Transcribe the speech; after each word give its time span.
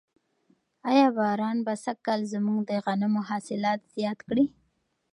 آیا 0.91 1.07
باران 1.17 1.57
به 1.65 1.73
سږکال 1.83 2.21
زموږ 2.33 2.59
د 2.69 2.71
غنمو 2.85 3.21
حاصلات 3.29 3.79
زیات 3.93 4.19
کړي؟ 4.29 4.45